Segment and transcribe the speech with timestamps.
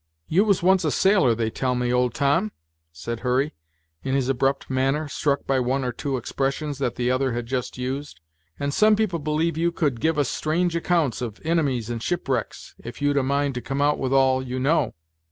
[0.27, 2.51] "You was once a sailor, they tell me, old Tom?"
[2.91, 3.53] said Hurry,
[4.01, 7.77] in his abrupt manner, struck by one or two expressions that the other had just
[7.77, 8.19] used,
[8.59, 12.99] "and some people believe you could give us strange accounts of inimies and shipwrecks, if
[12.99, 14.95] you'd a mind to come out with all you know?"